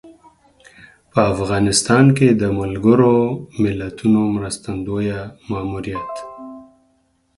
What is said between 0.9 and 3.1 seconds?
په افغانستان کې د ملګر